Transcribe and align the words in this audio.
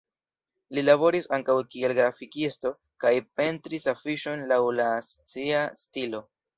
Li 0.77 0.83
laboris 0.85 1.29
ankaŭ 1.37 1.57
kiel 1.75 1.93
grafikisto 2.01 2.73
kaj 3.05 3.13
pentris 3.43 3.89
afiŝojn 3.95 4.45
laŭ 4.55 4.63
la 4.83 4.93
secesia 5.15 5.67
stilo. 5.89 6.29